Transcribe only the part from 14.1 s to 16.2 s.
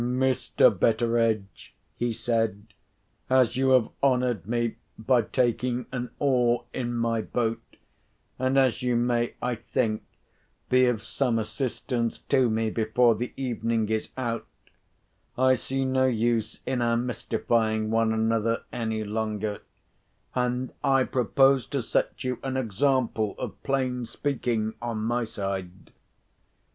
out, I see no